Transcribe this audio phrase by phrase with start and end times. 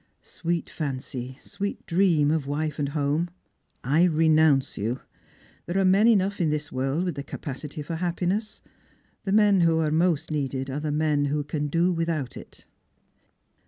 [0.11, 3.29] *' Sweet fancy, sweet dream of wife and home,
[3.83, 5.01] I renounce you!
[5.67, 8.63] There are men enough in this world with the capacity for happiness.
[9.25, 12.65] The men who are most needed are the men who can do without it."